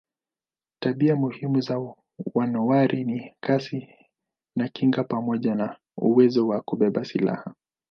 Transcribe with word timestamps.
Tabia 0.79 1.15
muhimu 1.15 1.61
za 1.61 1.93
manowari 2.35 3.03
ni 3.03 3.35
kasi 3.39 3.87
na 4.55 4.67
kinga 4.69 5.03
pamoja 5.03 5.55
na 5.55 5.75
uwezo 5.97 6.47
wa 6.47 6.61
kubeba 6.61 7.05
silaha. 7.05 7.55